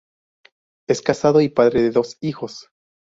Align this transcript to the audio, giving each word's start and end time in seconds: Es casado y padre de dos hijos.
Es 0.89 1.03
casado 1.03 1.41
y 1.41 1.49
padre 1.49 1.83
de 1.83 1.91
dos 1.91 2.17
hijos. 2.21 2.71